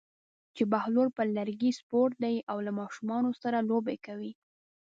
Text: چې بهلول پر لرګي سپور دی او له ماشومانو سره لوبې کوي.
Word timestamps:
چې 0.55 0.63
بهلول 0.71 1.09
پر 1.17 1.27
لرګي 1.37 1.71
سپور 1.79 2.09
دی 2.23 2.35
او 2.51 2.57
له 2.65 2.71
ماشومانو 2.79 3.31
سره 3.41 3.65
لوبې 3.69 3.97
کوي. 4.05 4.31